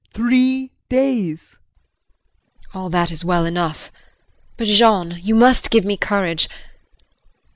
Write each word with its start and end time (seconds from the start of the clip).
Three 0.13 0.71
days! 0.89 1.59
JULIE. 2.71 2.71
All 2.73 2.89
that 2.89 3.11
is 3.11 3.23
well 3.23 3.45
enough, 3.45 3.91
but 4.57 4.65
Jean 4.65 5.19
you 5.21 5.35
must 5.35 5.69
give 5.69 5.85
me 5.85 5.95
courage. 5.95 6.49